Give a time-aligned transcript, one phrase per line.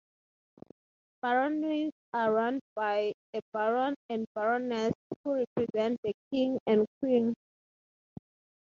[1.21, 4.93] Baronies are run by a baron and baroness,
[5.23, 7.35] who represent the king and queen.